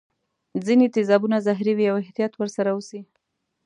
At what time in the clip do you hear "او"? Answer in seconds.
1.91-1.97